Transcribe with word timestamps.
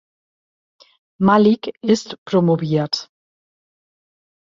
Malik 1.19 1.71
ist 1.83 2.17
promoviert. 2.25 3.11